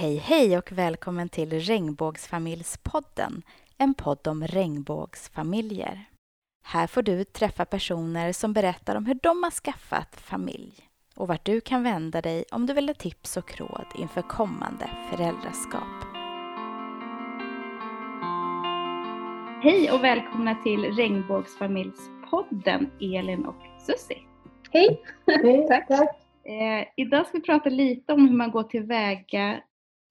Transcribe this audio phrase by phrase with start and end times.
[0.00, 3.42] Hej hej och välkommen till Regnbågsfamiljspodden,
[3.78, 6.04] en podd om regnbågsfamiljer.
[6.64, 10.72] Här får du träffa personer som berättar om hur de har skaffat familj
[11.16, 14.90] och vart du kan vända dig om du vill ha tips och råd inför kommande
[15.10, 16.04] föräldraskap.
[19.62, 24.18] Hej och välkomna till Regnbågsfamiljspodden, Elin och Susie.
[24.70, 25.02] Hej!
[25.26, 25.90] Hej tack.
[26.44, 29.60] Eh, idag ska vi prata lite om hur man går tillväga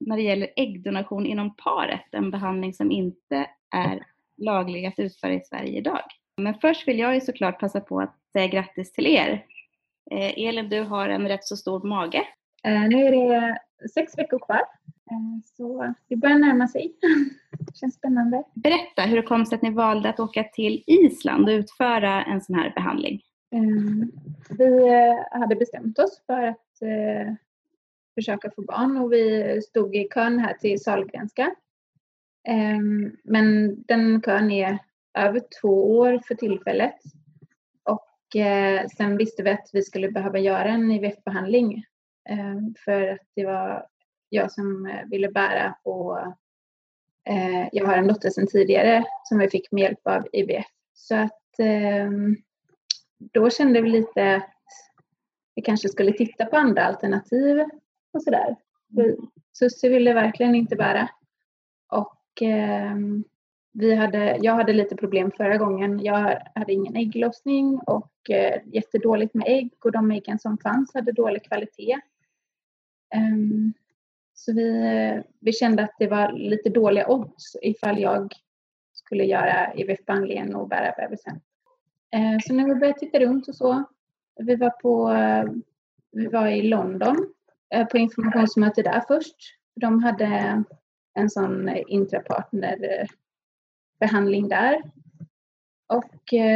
[0.00, 4.06] när det gäller äggdonation inom paret, en behandling som inte är
[4.36, 6.00] laglig att utföra i Sverige idag.
[6.36, 9.44] Men först vill jag ju såklart passa på att säga grattis till er.
[10.10, 12.22] Eh, Elin, du har en rätt så stor mage.
[12.64, 13.58] Eh, nu är det
[13.94, 14.62] sex veckor kvar,
[15.10, 16.94] eh, så det börjar närma sig.
[17.50, 18.42] det känns spännande.
[18.54, 22.40] Berätta hur det kom sig att ni valde att åka till Island och utföra en
[22.40, 23.20] sån här behandling.
[23.54, 24.08] Eh,
[24.58, 27.34] vi eh, hade bestämt oss för att eh,
[28.20, 31.54] försöka få barn och vi stod i kön här till Sahlgrenska.
[32.48, 34.78] Ehm, men den kön är
[35.18, 36.94] över två år för tillfället.
[37.82, 41.84] Och eh, sen visste vi att vi skulle behöva göra en IVF-behandling
[42.28, 43.86] ehm, för att det var
[44.28, 46.18] jag som eh, ville bära och
[47.28, 50.66] eh, jag har en dotter sedan tidigare som vi fick med hjälp av IVF.
[50.92, 52.36] Så att ehm,
[53.18, 54.50] då kände vi lite att
[55.54, 57.64] vi kanske skulle titta på andra alternativ
[58.12, 58.56] och sådär.
[59.52, 61.08] Susie ville verkligen inte bära.
[61.88, 62.96] Och eh,
[63.72, 66.00] vi hade, jag hade lite problem förra gången.
[66.04, 71.12] Jag hade ingen ägglossning och eh, jättedåligt med ägg och de äggen som fanns hade
[71.12, 71.96] dålig kvalitet.
[73.16, 73.72] Um,
[74.34, 78.32] så vi, vi kände att det var lite dåliga odds ifall jag
[78.92, 81.40] skulle göra IVF-behandlingen och bära bebisen.
[82.16, 83.84] Uh, så när vi började titta runt och så,
[84.36, 85.12] vi var på,
[86.12, 87.39] vi var i London Eh,
[87.74, 89.36] Eh, på informationsmöte där först.
[89.76, 90.64] De hade
[91.14, 94.82] en sån eh, intrapartnerbehandling eh, där.
[95.88, 96.14] Och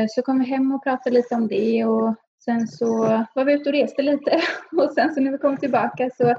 [0.09, 2.15] så kom vi hem och pratade lite om det och
[2.45, 2.97] sen så
[3.35, 4.41] var vi ute och reste lite
[4.77, 6.35] och sen så när vi kom tillbaka så,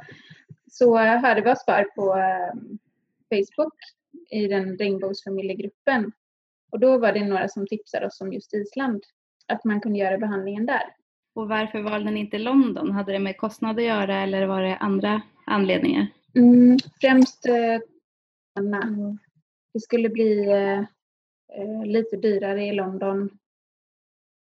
[0.72, 2.16] så hörde vi oss för på
[3.30, 3.74] Facebook
[4.30, 6.12] i den regnbågsfamiljegruppen.
[6.72, 9.04] Och då var det några som tipsade oss om just Island,
[9.48, 10.96] att man kunde göra behandlingen där.
[11.36, 12.92] Och varför valde ni inte London?
[12.92, 16.08] Hade det med kostnad att göra eller var det andra anledningar?
[16.36, 17.80] Mm, främst eh,
[18.60, 19.18] mm.
[19.74, 20.80] Det skulle bli eh,
[21.60, 23.30] eh, lite dyrare i London.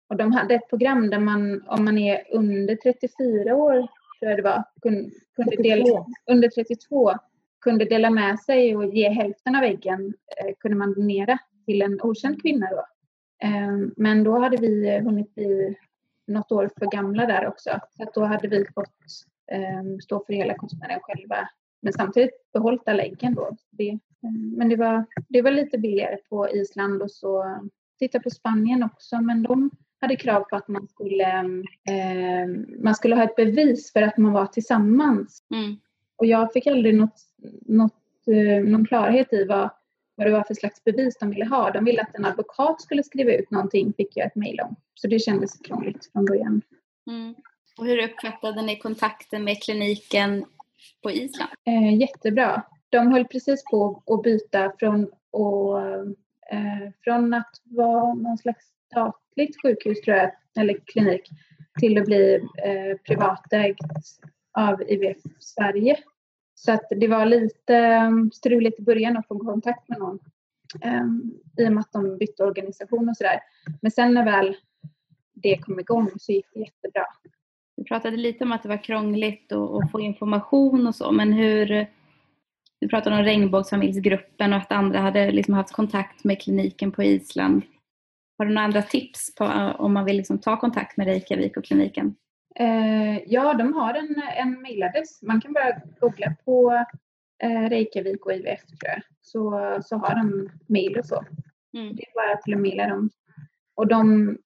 [0.09, 4.39] Och de hade ett program där man, om man är under 34 år, tror jag
[4.39, 7.13] det var, kunde, kunde dela, under 32,
[7.61, 12.01] kunde dela med sig och ge hälften av äggen, eh, kunde man donera till en
[12.03, 12.87] okänd kvinna då.
[13.47, 15.77] Eh, men då hade vi hunnit bli
[16.27, 17.71] något år för gamla där också.
[17.97, 18.91] Så att då hade vi fått
[19.53, 21.49] eh, stå för hela kostnaden själva.
[21.83, 23.57] Men samtidigt behållit alla äggen då.
[23.71, 27.61] Det, eh, men det var, det var lite billigare på Island och så
[27.99, 29.21] titta på Spanien också.
[29.21, 29.71] Men de
[30.01, 31.29] hade krav på att man skulle,
[31.89, 32.49] eh,
[32.83, 35.43] man skulle ha ett bevis för att man var tillsammans.
[35.55, 35.77] Mm.
[36.17, 37.21] Och jag fick aldrig något,
[37.67, 39.71] något, eh, någon klarhet i vad,
[40.15, 41.71] vad det var för slags bevis de ville ha.
[41.71, 44.77] De ville att en advokat skulle skriva ut någonting, fick jag ett mejl om.
[44.95, 46.63] Så det kändes krångligt från början.
[47.11, 47.35] Mm.
[47.79, 50.45] Och hur uppfattade ni kontakten med kliniken
[51.03, 51.51] på Island?
[51.67, 52.63] Eh, jättebra.
[52.89, 59.63] De höll precis på att byta från, och, eh, från att vara någon slags statligt
[59.63, 61.29] sjukhus, tror jag, eller klinik,
[61.81, 63.81] till att bli eh, privatägt
[64.53, 65.97] av IVF Sverige.
[66.55, 70.19] Så att det var lite ehm, struligt i början att få kontakt med någon
[70.81, 71.23] ehm,
[71.59, 73.41] i och med att de bytte organisation och sådär.
[73.83, 74.57] Men sen när väl
[75.35, 77.05] det kom igång så gick det jättebra.
[77.77, 81.87] Du pratade lite om att det var krångligt att få information och så, men hur
[82.81, 87.63] du pratade om regnbågsfamiljsgruppen och att andra hade liksom haft kontakt med kliniken på Island.
[88.39, 89.45] Har du några andra tips på
[89.79, 92.15] om man vill liksom ta kontakt med Reykjavik och kliniken?
[92.59, 95.23] Eh, ja, de har en, en mailadress.
[95.23, 96.85] Man kan bara googla på
[97.43, 99.03] eh, Reykjavik och IVF tror jag.
[99.23, 101.25] Så, så har de mail och så.
[101.77, 101.97] Mm.
[101.97, 103.11] Det är bara till att mejla dem.
[103.75, 104.37] Och de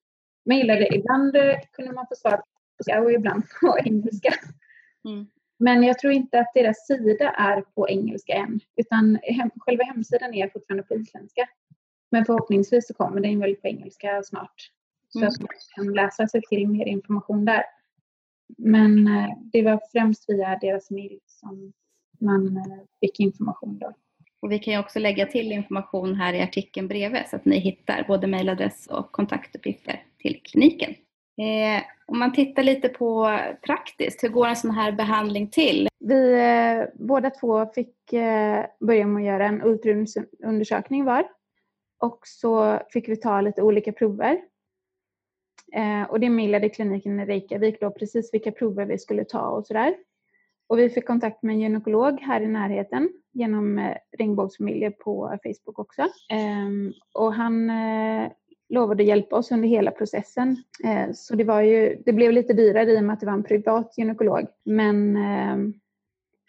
[0.45, 1.37] mejlade, ibland
[1.73, 2.45] kunde man få svar på
[2.85, 4.35] svenska och ibland på engelska.
[5.09, 5.27] Mm.
[5.59, 10.35] Men jag tror inte att deras sida är på engelska än, utan hem, själva hemsidan
[10.35, 11.49] är fortfarande på isländska.
[12.11, 14.71] Men förhoppningsvis så kommer den väl på engelska snart.
[15.09, 15.29] Så mm.
[15.29, 17.65] att man kan läsa sig till mer information där.
[18.59, 21.73] Men eh, det var främst via deras mail som
[22.21, 23.93] man eh, fick information då.
[24.41, 27.59] Och vi kan ju också lägga till information här i artikeln bredvid så att ni
[27.59, 30.95] hittar både mejladress och kontaktuppgifter till kliniken.
[31.39, 35.89] Eh, om man tittar lite på praktiskt, hur går en sån här behandling till?
[36.01, 41.29] Vi eh, båda två fick eh, börja med att göra en ultraljudsundersökning var.
[42.01, 44.39] Och så fick vi ta lite olika prover.
[45.73, 49.67] Eh, och det mejlade kliniken i Reykjavik då precis vilka prover vi skulle ta och
[49.67, 49.95] sådär.
[50.69, 55.79] Och vi fick kontakt med en gynekolog här i närheten genom eh, Regnbågsfamiljer på Facebook
[55.79, 56.03] också.
[56.31, 58.31] Ehm, och han eh,
[58.69, 60.57] lovade att hjälpa oss under hela processen.
[60.85, 63.33] Eh, så det, var ju, det blev lite dyrare i och med att det var
[63.33, 64.47] en privat gynekolog.
[64.65, 65.75] Men ehm,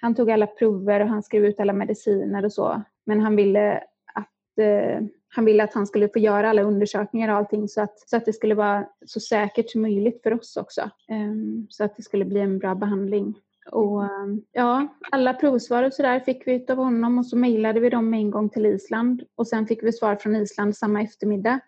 [0.02, 2.82] han tog alla prover och han skrev ut alla mediciner och så.
[3.06, 3.84] Men han ville
[4.14, 8.10] att eh, han ville att han skulle få göra alla undersökningar och allting så att,
[8.10, 10.90] så att det skulle vara så säkert som möjligt för oss också.
[11.08, 13.36] Ehm, så att det skulle bli en bra behandling.
[13.72, 14.04] Och
[14.52, 18.32] ja, alla provsvar och sådär fick vi av honom och så mejlade vi dem en
[18.32, 21.60] gång till Island och sen fick vi svar från Island samma eftermiddag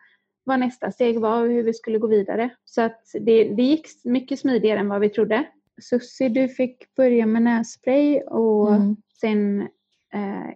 [0.43, 2.49] vad nästa steg var och hur vi skulle gå vidare.
[2.65, 5.47] Så att det, det gick mycket smidigare än vad vi trodde.
[5.81, 8.95] Sussi, du fick börja med nässpray och mm.
[9.21, 9.61] sen
[10.13, 10.49] eh,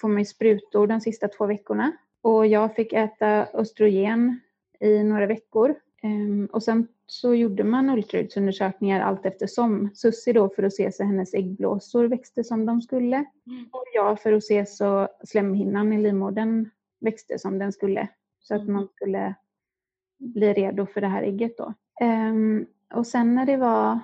[0.00, 1.92] får man sprutor de sista två veckorna.
[2.22, 4.40] Och jag fick äta östrogen
[4.80, 5.74] i några veckor.
[6.02, 9.90] Um, och sen så gjorde man ultraljudsundersökningar allt eftersom.
[9.94, 13.16] Sussi då för att se så hennes äggblåsor växte som de skulle.
[13.16, 13.68] Mm.
[13.72, 16.70] Och jag för att se så slemhinnan i livmodern
[17.00, 18.08] växte som den skulle.
[18.40, 18.72] Så att mm.
[18.72, 19.34] man skulle
[20.18, 21.74] bli redo för det här ägget då.
[22.04, 23.98] Um, och sen när det var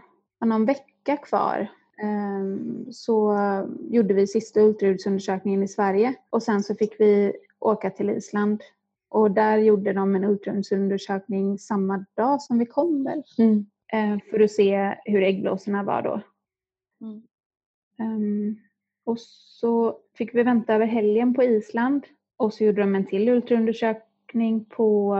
[0.44, 1.68] någon vecka kvar
[2.02, 3.36] um, så
[3.90, 8.62] gjorde vi sista ultraljudsundersökningen i Sverige och sen så fick vi åka till Island
[9.08, 13.22] och där gjorde de en ultraljudsundersökning samma dag som vi kom väl.
[13.38, 13.66] Mm.
[13.92, 16.20] Eh, för att se hur äggblåsorna var då.
[17.00, 17.22] Mm.
[17.98, 18.60] Um,
[19.04, 22.06] och så fick vi vänta över helgen på Island
[22.36, 25.16] och så gjorde de en till ultraundersökning på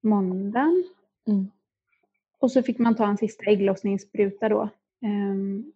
[0.00, 0.84] måndagen.
[1.26, 1.50] Mm.
[2.38, 4.68] Och så fick man ta en sista ägglossningsspruta då.
[5.02, 5.72] Um,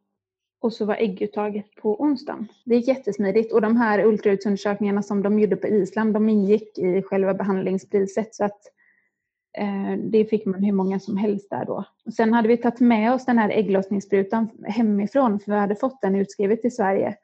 [0.66, 2.48] och så var ägguttaget på onsdagen.
[2.64, 7.02] Det gick jättesmidigt och de här ultraljudsundersökningarna som de gjorde på Island de ingick i
[7.02, 8.60] själva behandlingspriset så att
[9.58, 11.84] eh, det fick man hur många som helst där då.
[12.06, 16.00] Och sen hade vi tagit med oss den här ägglossningssprutan hemifrån för vi hade fått
[16.02, 17.16] den utskrivet i Sverige.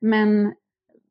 [0.00, 0.52] Men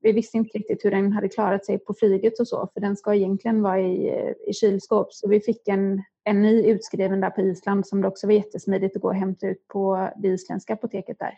[0.02, 2.98] vi visste inte riktigt hur den hade klarat sig på flyget och så för den
[2.98, 5.14] ska egentligen vara i, i kylskåp.
[5.14, 8.96] Så vi fick en, en ny utskriven där på Island som det också var jättesmidigt
[8.96, 11.34] att gå och hämta ut på det isländska apoteket där.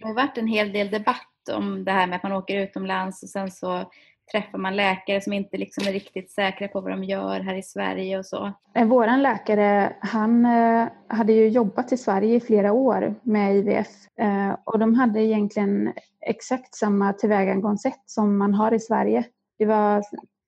[0.00, 3.22] Det har varit en hel del debatt om det här med att man åker utomlands
[3.22, 3.84] och sen så
[4.32, 7.62] träffar man läkare som inte liksom är riktigt säkra på vad de gör här i
[7.62, 8.52] Sverige och så.
[8.74, 13.56] Eh, våran Vår läkare han eh, hade ju jobbat i Sverige i flera år med
[13.56, 13.88] IVF
[14.20, 19.24] eh, och de hade egentligen exakt samma tillvägagångssätt som man har i Sverige.
[19.58, 20.02] Det var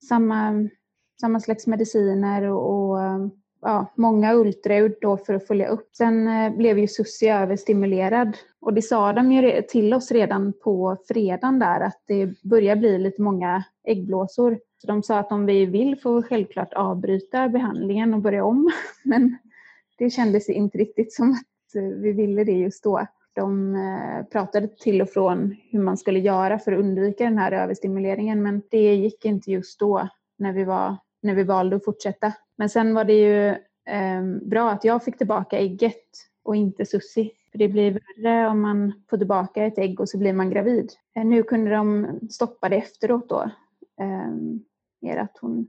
[0.08, 0.68] samma,
[1.20, 2.98] samma slags mediciner och,
[3.62, 5.88] ja, många ultraljud då för att följa upp.
[5.92, 10.96] Sen eh, blev ju Sussi överstimulerad och det sa de ju till oss redan på
[11.08, 14.58] fredagen där att det börjar bli lite många äggblåsor.
[14.78, 18.70] Så de sa att om vi vill får vi självklart avbryta behandlingen och börja om.
[19.04, 19.38] Men
[19.98, 23.06] det kändes inte riktigt som att eh, vi ville det just då.
[23.34, 27.52] De eh, pratade till och från hur man skulle göra för att undvika den här
[27.52, 32.32] överstimuleringen men det gick inte just då när vi, var, när vi valde att fortsätta.
[32.62, 33.48] Men sen var det ju
[33.94, 36.06] eh, bra att jag fick tillbaka ägget
[36.42, 37.32] och inte Sussi.
[37.50, 40.92] För det blir värre om man får tillbaka ett ägg och så blir man gravid.
[41.16, 43.50] Eh, nu kunde de stoppa det efteråt då.
[44.00, 45.68] Eh, att hon,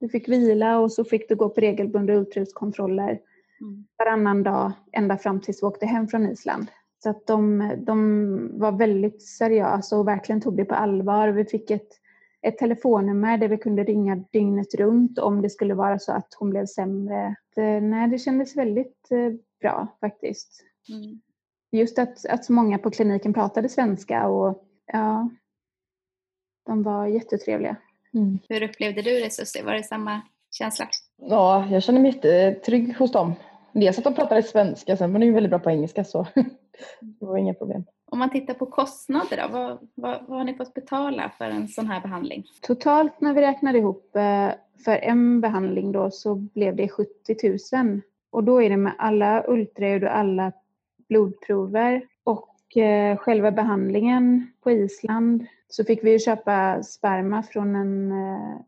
[0.00, 3.20] du fick vila och så fick du gå på regelbundna ultraljudskontroller
[3.60, 3.84] mm.
[3.98, 6.66] varannan dag ända fram tills vi åkte hem från Island.
[7.02, 11.28] Så att de, de var väldigt seriösa och verkligen tog det på allvar.
[11.28, 11.88] Vi fick ett,
[12.42, 16.50] ett telefonnummer där vi kunde ringa dygnet runt om det skulle vara så att hon
[16.50, 17.34] blev sämre.
[17.54, 20.64] Det, nej, det kändes väldigt eh, bra faktiskt.
[20.88, 21.20] Mm.
[21.70, 25.30] Just att, att så många på kliniken pratade svenska och ja,
[26.66, 27.76] de var jättetrevliga.
[28.14, 28.38] Mm.
[28.48, 29.64] Hur upplevde du det Susie?
[29.64, 30.20] Var det samma
[30.50, 30.88] känsla?
[31.16, 33.34] Ja, jag kände mig jättetrygg hos dem.
[33.72, 36.26] Dels att de pratade svenska, sen var de ju väldigt bra på engelska så
[37.00, 37.84] det var inga problem.
[38.12, 41.68] Om man tittar på kostnader då, vad, vad, vad, har ni fått betala för en
[41.68, 42.44] sån här behandling?
[42.60, 44.50] Totalt när vi räknade ihop eh,
[44.84, 48.00] för en behandling då så blev det 70 000
[48.30, 50.52] och då är det med alla ultraljud och alla
[51.08, 58.60] blodprover och eh, själva behandlingen på Island så fick vi köpa sperma från en, eh,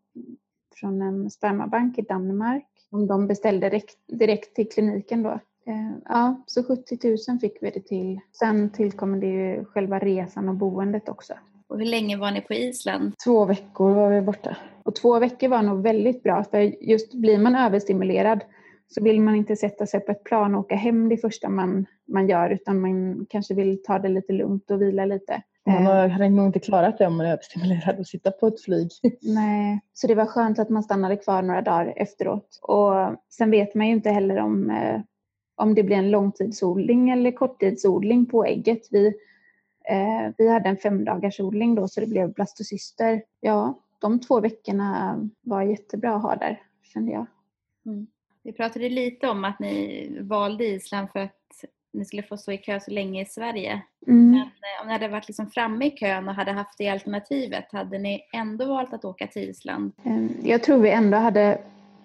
[0.74, 2.68] från en spermabank i Danmark.
[3.08, 5.40] De beställde direkt, direkt till kliniken då.
[5.66, 8.20] Eh, ja, så 70 000 fick vi det till.
[8.38, 11.34] Sen tillkommer det ju själva resan och boendet också.
[11.68, 13.12] Och hur länge var ni på Island?
[13.24, 14.56] Två veckor var vi borta.
[14.82, 18.44] Och två veckor var nog väldigt bra för just blir man överstimulerad
[18.88, 21.86] så vill man inte sätta sig på ett plan och åka hem det första man,
[22.08, 25.42] man gör utan man kanske vill ta det lite lugnt och vila lite.
[25.66, 28.60] Man Eh, hade nog inte klarat det om man är överstimulerad att sitta på ett
[28.60, 28.90] flyg.
[29.22, 32.58] Nej, så det var skönt att man stannade kvar några dagar efteråt.
[32.62, 32.92] Och
[33.30, 35.00] sen vet man ju inte heller om, eh,
[35.56, 38.88] om det blir en långtidsodling eller korttidsodling på ägget.
[38.90, 39.06] Vi,
[39.84, 43.22] eh, vi hade en femdagarsodling då så det blev blastocyster.
[43.40, 47.26] Ja, de två veckorna var jättebra att ha där kände jag.
[48.42, 52.58] Vi pratade lite om att ni valde Island för att ni skulle få stå i
[52.58, 53.82] kö så länge i Sverige.
[54.06, 54.30] Mm.
[54.30, 57.72] Men eh, om ni hade varit liksom framme i kön och hade haft det alternativet,
[57.72, 59.92] hade ni ändå valt att åka till Island?
[60.04, 61.58] Eh, Jag tror vi ändå hade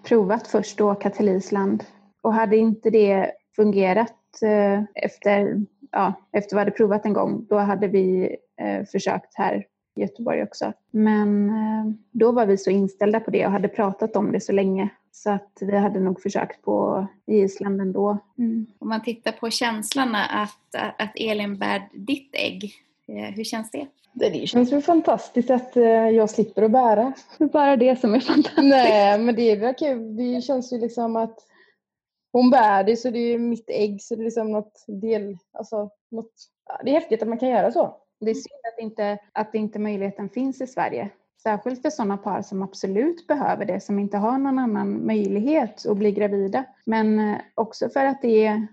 [0.04, 1.84] provat först att åka till Island
[2.22, 7.58] och hade inte det fungerat eh, efter, ja, efter vi hade provat en gång, då
[7.58, 9.66] hade vi eh, försökt här
[9.96, 10.74] i Göteborg också.
[10.92, 14.52] Men eh, då var vi så inställda på det och hade pratat om det så
[14.52, 18.18] länge så att vi hade nog försökt på i Island ändå.
[18.38, 18.66] Mm.
[18.80, 22.74] Om man tittar på känslan att, att Elin bär ditt ägg,
[23.08, 23.88] hur känns det?
[24.14, 25.76] Det det känns ju fantastiskt att
[26.14, 27.14] jag slipper att bära.
[27.38, 28.64] Det är bara det som är fantastiskt.
[28.64, 30.16] Nej, men det är kul.
[30.16, 31.49] Det känns ju liksom att
[32.32, 35.90] hon bär det så det är mitt ägg så det är liksom något del, alltså
[36.12, 36.34] något,
[36.66, 37.98] ja, det är häftigt att man kan göra så.
[38.20, 41.10] Det är synd att inte, att inte möjligheten finns i Sverige.
[41.44, 45.98] Särskilt för sådana par som absolut behöver det, som inte har någon annan möjlighet att
[45.98, 46.66] bli gravida.
[46.86, 48.66] Men eh, också för att det,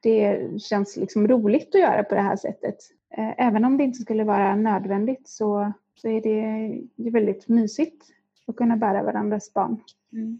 [0.00, 2.76] det känns liksom roligt att göra på det här sättet.
[3.16, 8.04] Eh, Även om det inte skulle vara nödvändigt så, så är det, väldigt mysigt
[8.48, 9.80] att kunna bära varandras barn.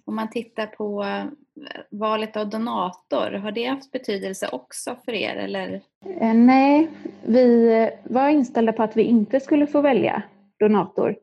[0.04, 1.24] Om man tittar på eh,
[1.90, 5.36] valet av donator, har det haft betydelse också för er?
[5.36, 5.80] Eller?
[6.20, 6.90] Eh, Nej,
[7.26, 10.22] vi eh, var inställda på att vi inte skulle få välja
[10.58, 11.16] donator.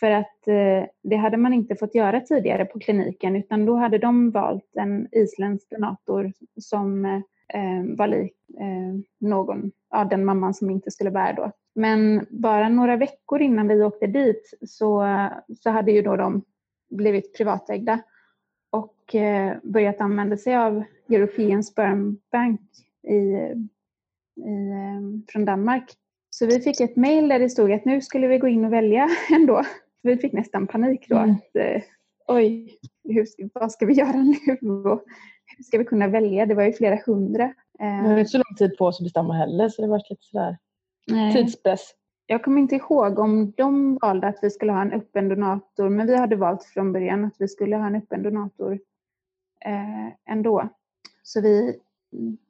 [0.00, 3.98] För att eh, det hade man inte fått göra tidigare på kliniken utan då hade
[3.98, 7.22] de valt en isländsk donator som
[7.54, 11.52] eh, var lik eh, någon, ja den mamman som inte skulle bära då.
[11.74, 15.06] Men bara några veckor innan vi åkte dit så,
[15.62, 16.42] så hade ju då de
[16.90, 18.00] blivit privatägda
[18.70, 22.60] och eh, börjat använda sig av European Sperm Bank
[23.02, 23.50] i, i,
[24.46, 25.00] eh,
[25.32, 25.92] från Danmark.
[26.30, 28.72] Så vi fick ett mejl där det stod att nu skulle vi gå in och
[28.72, 29.64] välja ändå.
[30.02, 31.16] Vi fick nästan panik då.
[31.16, 31.30] Mm.
[31.30, 31.82] Att, eh,
[32.28, 34.16] oj, hur, vad ska vi göra
[34.60, 34.90] nu?
[34.90, 35.04] Och
[35.64, 36.46] ska vi kunna välja?
[36.46, 37.54] Det var ju flera hundra.
[37.78, 40.22] Vi har inte så lång tid på oss att bestämma heller så det varit lite
[40.22, 40.58] sådär
[41.06, 41.32] nej.
[41.32, 41.94] tidspress.
[42.26, 46.06] Jag kommer inte ihåg om de valde att vi skulle ha en öppen donator, men
[46.06, 48.72] vi hade valt från början att vi skulle ha en öppen donator
[49.64, 50.68] eh, ändå.
[51.22, 51.76] Så vi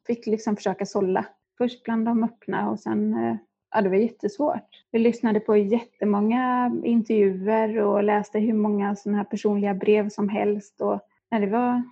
[0.07, 1.26] fick liksom försöka sålla.
[1.59, 3.37] Först bland de öppna och sen, eh,
[3.75, 4.85] ja det var jättesvårt.
[4.90, 10.81] Vi lyssnade på jättemånga intervjuer och läste hur många sådana här personliga brev som helst.
[10.81, 11.00] Och,
[11.31, 11.83] nej, det, var,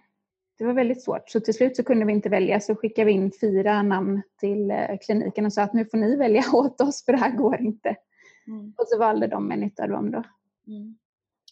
[0.58, 1.30] det var väldigt svårt.
[1.30, 4.70] Så till slut så kunde vi inte välja så skickade vi in fyra namn till
[4.70, 7.60] eh, kliniken och sa att nu får ni välja åt oss för det här går
[7.60, 7.96] inte.
[8.76, 10.22] Och så valde de en utav dem då.
[10.66, 10.96] Mm.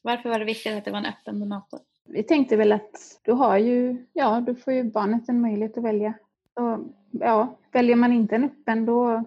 [0.03, 1.81] Varför var det viktigt att det var en öppen donator?
[2.09, 5.85] Vi tänkte väl att du har ju, ja, då får ju barnet en möjlighet att
[5.85, 6.15] välja.
[6.55, 6.79] Och,
[7.11, 9.25] ja, väljer man inte en öppen då,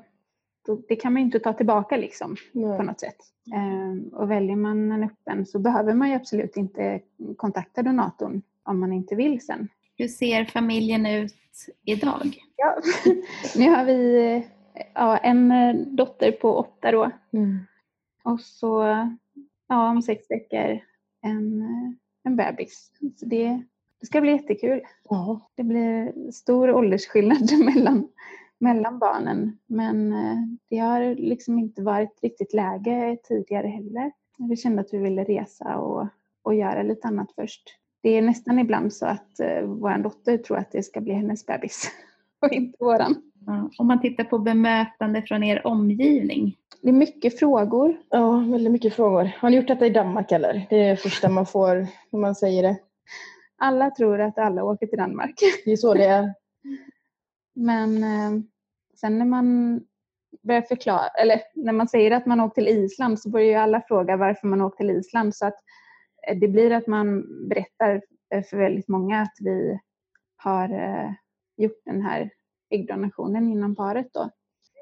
[0.65, 2.85] då det kan man ju inte ta tillbaka liksom på Nej.
[2.85, 3.17] något sätt.
[3.55, 7.01] Ehm, och väljer man en öppen så behöver man ju absolut inte
[7.37, 9.69] kontakta donatorn om man inte vill sen.
[9.97, 11.35] Hur ser familjen ut
[11.85, 12.37] idag?
[12.55, 12.75] Ja.
[13.55, 14.43] nu har vi
[14.93, 17.59] ja, en eh, dotter på åtta då Mm.
[18.23, 18.83] och så
[19.67, 20.79] ja, om sex veckor
[21.21, 21.91] en, eh,
[22.23, 22.91] en bebis.
[23.15, 23.63] Så det,
[23.99, 24.81] det ska bli jättekul.
[25.09, 25.49] Ja.
[25.55, 28.07] Det blir stor åldersskillnad mellan,
[28.57, 29.57] mellan barnen.
[29.67, 30.37] Men eh,
[30.69, 34.11] det har liksom inte varit riktigt läge tidigare heller.
[34.49, 36.07] Vi kände att vi ville resa och,
[36.41, 37.78] och göra lite annat först.
[38.01, 41.45] Det är nästan ibland så att eh, vår dotter tror att det ska bli hennes
[41.45, 41.91] bebis
[42.41, 43.21] och inte våran.
[43.45, 46.55] Ja, Om man tittar på bemötande från er omgivning.
[46.81, 47.97] Det är mycket frågor.
[48.09, 49.31] ja, väldigt mycket frågor.
[49.39, 50.67] Har ni gjort detta i Danmark eller?
[50.69, 52.77] Det är det första man får när man säger det.
[53.57, 55.39] Alla tror att alla åker till Danmark.
[55.65, 56.33] Det är så det är.
[57.55, 58.41] Men eh,
[58.95, 59.79] sen när man
[60.43, 63.81] börjar förklara, eller när man säger att man åkt till Island så börjar ju alla
[63.87, 65.35] fråga varför man åkt till Island.
[65.35, 65.59] Så att eh,
[66.35, 68.01] det blir att man berättar
[68.33, 69.79] eh, för väldigt många att vi
[70.35, 71.11] har eh,
[71.57, 72.29] gjort den här
[72.69, 74.29] äggdonationen inom paret då.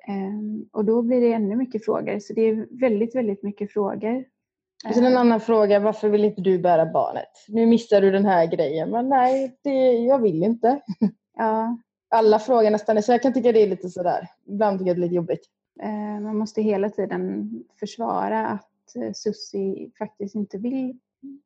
[0.08, 2.20] Ehm, och då blir det ännu mycket frågor.
[2.20, 4.26] Så det är väldigt, väldigt mycket frågor.
[4.88, 7.30] Och sen en annan fråga, varför vill inte du bära barnet?
[7.48, 8.90] Nu missar du den här grejen.
[8.90, 10.82] Men nej, det, jag vill inte.
[11.38, 11.78] Ja,
[12.10, 14.28] Alla frågar nästan, så jag kan tycka det är lite sådär.
[14.46, 15.46] Ibland tycker jag det är lite jobbigt.
[15.84, 21.00] Eh, Man måste hela tiden försvara att eh, Susie faktiskt inte vill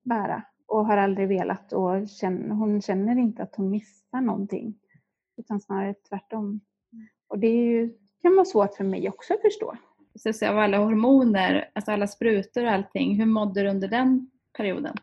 [0.04, 0.44] bära.
[0.68, 4.76] och har aldrig velat och känner, hon känner inte att hon missar någonting.
[5.38, 6.62] Utan snarare tvärtom.
[7.28, 9.76] Och det är ju, kan vara svårt för mig också att förstå.
[10.16, 14.96] Så av alla hormoner, alltså alla sprutor och allting, hur mådde du under den perioden?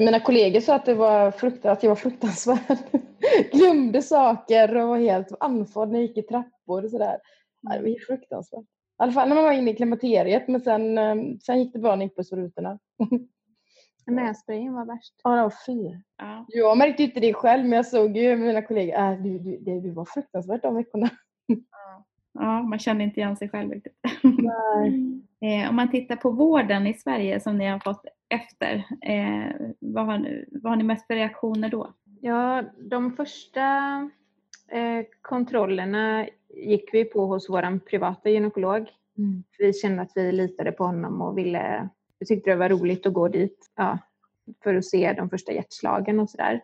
[0.00, 2.78] Mina kollegor sa att, det var frukt, att jag var fruktansvärd.
[3.52, 7.18] Glömde saker och var helt andfådd när jag gick i trappor och sådär.
[7.62, 8.60] Det var ju fruktansvärt.
[8.60, 11.78] I alla fall när man var inne i klimakteriet men sen, eh, sen gick det
[11.78, 12.78] bra när jag gick på sprutorna.
[14.14, 15.14] Nässprayen var värst.
[15.24, 15.96] Ja, det var fy.
[16.18, 16.44] Ja.
[16.48, 19.80] Jag märkte inte det själv men jag såg ju mina kollegor, äh, du, du, det,
[19.80, 21.10] du var fruktansvärt de veckorna.
[22.32, 23.96] ja, man känner inte igen sig själv riktigt.
[24.22, 25.14] Nej.
[25.40, 30.06] Eh, om man tittar på vården i Sverige som ni har fått efter, eh, vad,
[30.06, 31.94] har, ni- vad har ni mest för reaktioner då?
[32.20, 33.62] Ja, de första
[34.70, 38.88] eh, kontrollerna gick vi på hos vår privata gynekolog.
[39.18, 39.42] Mm.
[39.58, 41.88] Vi kände att vi litade på honom och ville,
[42.18, 43.98] vi tyckte det var roligt att gå dit ja,
[44.62, 46.62] för att se de första hjärtslagen och sådär.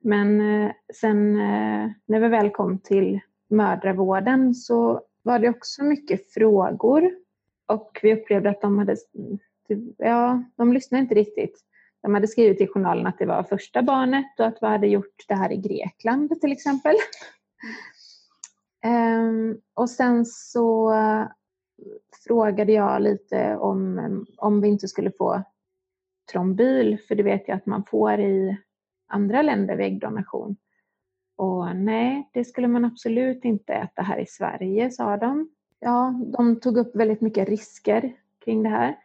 [0.00, 6.32] Men eh, sen eh, när vi väl kom till mödravården så var det också mycket
[6.32, 7.10] frågor
[7.66, 9.38] och vi upplevde att de hade, mm,
[9.98, 11.60] ja, de lyssnade inte riktigt.
[12.02, 15.24] De hade skrivit i journalen att det var första barnet och att vi hade gjort
[15.28, 16.96] det här i Grekland till exempel.
[18.86, 20.92] Um, och sen så
[22.26, 25.42] frågade jag lite om, om vi inte skulle få
[26.32, 28.56] trombyl, för det vet jag att man får i
[29.08, 30.56] andra länder vid äggdonation.
[31.36, 35.50] Och nej, det skulle man absolut inte äta här i Sverige, sa de.
[35.80, 38.12] Ja, de tog upp väldigt mycket risker
[38.44, 38.96] kring det här.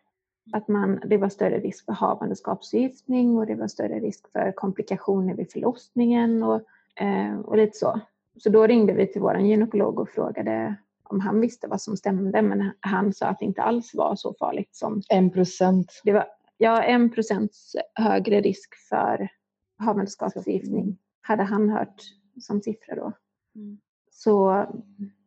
[0.54, 5.34] Att man, det var större risk för havandeskapsförgiftning och det var större risk för komplikationer
[5.34, 6.62] vid förlossningen och,
[6.96, 8.00] eh, och lite så.
[8.38, 10.76] Så då ringde vi till vår gynekolog och frågade
[11.10, 14.34] om han visste vad som stämde men han sa att det inte alls var så
[14.40, 16.02] farligt som En procent.
[16.04, 16.26] det var
[16.58, 19.30] ja, en procents högre risk för
[19.78, 22.02] havandeskapsförgiftning hade han hört
[22.42, 23.12] som siffra då.
[23.56, 23.78] Mm.
[24.12, 24.66] Så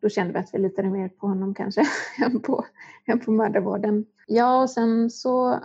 [0.00, 1.82] då kände vi att vi litade mer på honom kanske
[2.25, 2.64] än på,
[3.06, 4.06] än på mödravården.
[4.26, 5.61] Ja, och sen så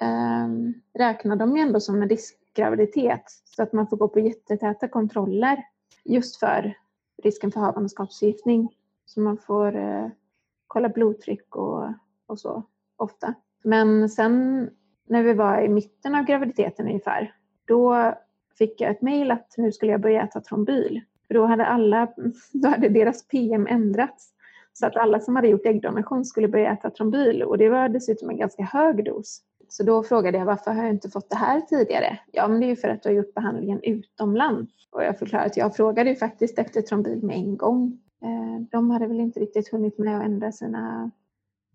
[0.00, 4.88] ehm, räknar de ju ändå som en riskgraviditet så att man får gå på jättetäta
[4.88, 5.64] kontroller
[6.04, 6.74] just för
[7.22, 8.68] risken för havandeskapsförgiftning.
[9.06, 10.08] Så man får eh,
[10.66, 11.84] kolla blodtryck och,
[12.26, 12.62] och så
[12.96, 13.34] ofta.
[13.64, 14.68] Men sen
[15.08, 18.14] när vi var i mitten av graviditeten ungefär, då
[18.58, 21.00] fick jag ett mejl att nu skulle jag börja äta trombyl.
[21.26, 22.08] För då hade, alla,
[22.52, 24.32] då hade deras PM ändrats.
[24.72, 28.30] Så att alla som hade gjort äggdonation skulle börja äta trombyl och det var dessutom
[28.30, 29.42] en ganska hög dos.
[29.68, 32.18] Så då frågade jag varför har jag inte fått det här tidigare?
[32.32, 34.72] Ja, men det är ju för att du har gjort behandlingen utomlands.
[34.90, 37.98] Och jag förklarade att jag frågade ju faktiskt efter trombyl med en gång.
[38.22, 41.10] Eh, de hade väl inte riktigt hunnit med att ändra sina,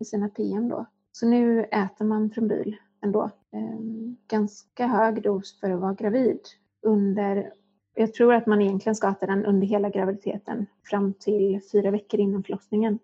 [0.04, 0.86] sina PM då.
[1.12, 3.30] Så nu äter man trombyl ändå.
[3.52, 6.40] Ehm, ganska hög dos för att vara gravid.
[6.82, 7.52] Under,
[7.94, 12.20] jag tror att man egentligen ska äta den under hela graviditeten fram till fyra veckor
[12.20, 12.98] innan förlossningen.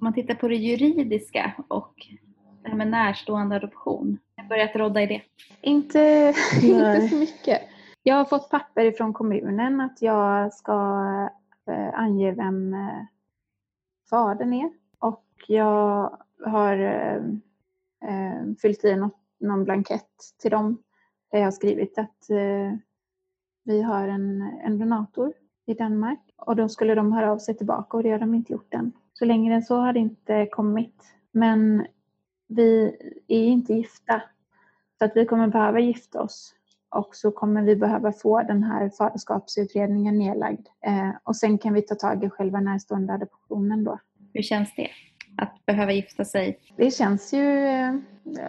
[0.00, 1.94] Om man tittar på det juridiska och
[2.64, 5.22] det här med närstående adoption, jag har börjat rodda i det.
[5.60, 7.62] Inte, inte så mycket.
[8.02, 10.72] Jag har fått papper från kommunen att jag ska
[11.68, 13.04] eh, ange vem eh,
[14.10, 14.70] fadern är.
[14.98, 17.16] Och jag har eh,
[18.10, 20.10] eh, fyllt i något, någon blankett
[20.42, 20.82] till dem
[21.30, 22.78] där jag har skrivit att eh,
[23.64, 25.32] vi har en, en donator
[25.66, 26.20] i Danmark.
[26.36, 28.92] Och då skulle de höra av sig tillbaka och det har de inte gjort än.
[29.12, 31.14] Så längre än så har det inte kommit.
[31.32, 31.86] Men
[32.48, 32.96] vi
[33.28, 34.22] är inte gifta.
[34.98, 36.54] Så att vi kommer behöva gifta oss.
[36.90, 40.66] Och så kommer vi behöva få den här faderskapsutredningen nedlagd.
[40.86, 43.98] Eh, och sen kan vi ta tag i själva närstående adoptionen då.
[44.32, 44.88] Hur känns det?
[45.36, 46.58] Att behöva gifta sig?
[46.76, 47.94] Det känns ju eh,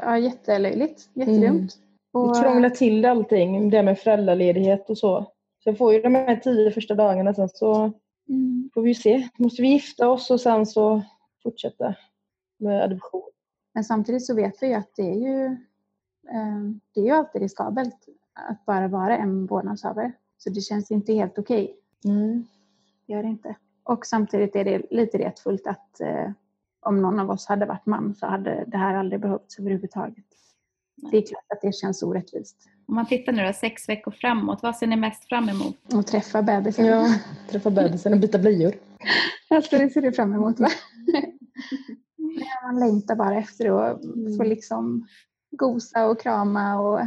[0.04, 1.76] ja, jättelöjligt, jättedumt.
[1.76, 1.86] Mm.
[2.14, 5.32] Och, Vi krånglar till allting, det med föräldraledighet och så.
[5.64, 7.92] Så jag får ju de här tio första dagarna sen så
[8.30, 9.30] mm, får vi ju se.
[9.38, 11.02] Måste vi gifta oss och sen så
[11.44, 11.96] fortsätta
[12.60, 13.30] med adoption.
[13.76, 15.46] Men samtidigt så vet vi ju att det är ju,
[16.30, 16.62] eh,
[16.94, 17.96] det är ju alltid riskabelt
[18.34, 20.12] att bara vara en vårdnadshavare.
[20.38, 21.76] Så det känns inte helt okej.
[22.06, 22.46] Mm.
[23.08, 23.56] Gör det inte.
[23.84, 26.32] Och samtidigt är det lite retfullt att eh,
[26.82, 30.26] om någon av oss hade varit man så hade det här aldrig behövts överhuvudtaget.
[31.12, 32.58] Det är klart att det känns orättvist.
[32.88, 35.94] Om man tittar nu då sex veckor framåt, vad ser ni mest fram emot?
[35.94, 36.86] Att träffa bebisen.
[36.86, 37.16] Ja,
[37.50, 38.76] träffa bebisen och byta blöjor.
[39.50, 40.68] Alltså det ser du fram emot va?
[42.64, 44.02] Man längtar bara efter att
[44.38, 45.08] få liksom
[45.52, 47.00] gosa och krama och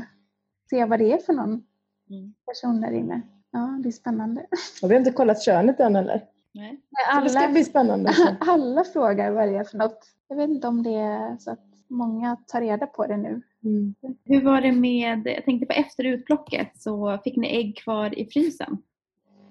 [0.71, 1.65] se vad det är för någon
[2.11, 2.35] Mm.
[2.47, 3.21] person där inne.
[3.51, 4.47] Ja, det är spännande.
[4.83, 6.25] Och vi har inte kollat könet än heller.
[6.55, 6.81] Nej.
[7.15, 8.13] Så det ska bli spännande.
[8.41, 9.99] alla frågar vad det är för något.
[10.29, 13.43] Jag vet inte om det är så att många tar reda på det nu.
[13.65, 13.95] Mm.
[14.25, 18.27] Hur var det med, jag tänkte på efter utplocket så fick ni ägg kvar i
[18.27, 18.79] frysen?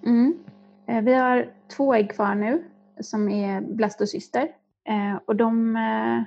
[0.06, 0.38] Mm.
[0.88, 2.64] Eh, Vi har två ägg kvar nu
[3.00, 4.48] som är blastocyster.
[4.88, 6.24] Eh, Och de, eh,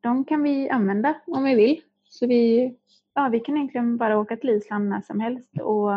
[0.00, 1.80] de kan vi använda om vi vill.
[2.08, 2.74] Så vi,
[3.14, 5.60] ja, vi kan egentligen bara åka till Island när som helst.
[5.60, 5.90] Och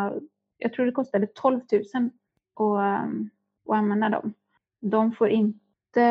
[0.58, 2.10] jag tror det kostade 12 000
[2.54, 3.10] att, eh,
[3.66, 4.34] och använda dem.
[4.80, 6.02] De får inte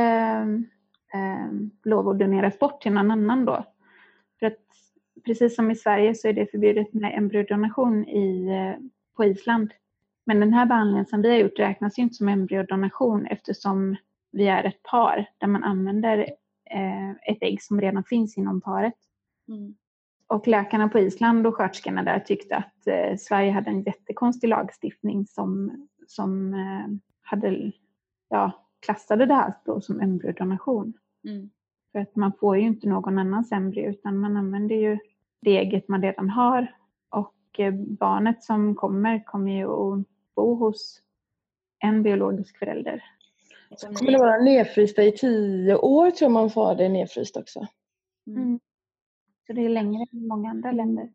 [1.15, 1.53] eh,
[1.85, 3.65] lov att doneras bort till någon annan då.
[4.39, 4.59] För att
[5.25, 8.85] precis som i Sverige så är det förbjudet med embryodonation i, eh,
[9.17, 9.73] på Island.
[10.27, 13.97] Men den här behandlingen som vi har gjort räknas ju inte som embryodonation eftersom
[14.33, 16.19] vi är ett par där man använder
[16.71, 18.95] eh, ett ägg som redan finns inom paret.
[20.27, 25.27] Och läkarna på Island och sköterskorna där tyckte att eh, Sverige hade en jättekonstig lagstiftning
[25.27, 25.73] som,
[26.07, 26.87] som eh,
[27.23, 27.73] hade,
[28.29, 30.93] ja, klassade det här då som embryodonation.
[31.25, 31.51] Mm.
[31.93, 34.99] För att man får ju inte någon annans embryo utan man använder ju
[35.41, 36.67] det ägget man redan har.
[37.11, 41.03] Och eh, barnet som kommer kommer ju att bo hos
[41.79, 43.05] en biologisk förälder.
[43.99, 47.67] Kommer det vara nedfrysta i tio år tror man får det nedfryst också.
[48.27, 48.61] Mm.
[49.47, 51.09] Så det är längre än många andra länder.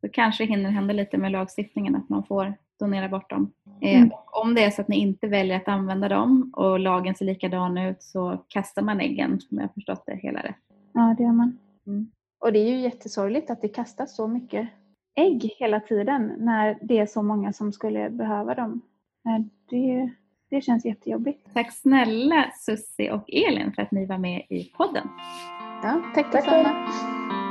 [0.00, 3.52] Så kanske hinner hända lite med lagstiftningen att man får donera bort dem.
[3.80, 4.10] Eh, Mm.
[4.12, 7.24] och om det är så att ni inte väljer att använda dem och lagen ser
[7.24, 10.56] likadan ut så kastar man äggen om jag förstått det hela rätt.
[10.92, 11.58] Ja, det gör man.
[11.86, 12.10] Mm.
[12.38, 14.68] Och det är ju jättesorgligt att det kastas så mycket
[15.16, 18.80] ägg hela tiden när det är så många som skulle behöva dem.
[19.26, 20.10] Eh, Det,
[20.54, 21.54] det känns jättejobbigt.
[21.54, 25.08] Tack snälla Sussi och Elin för att ni var med i podden.
[25.82, 27.43] Ja, tack detsamma.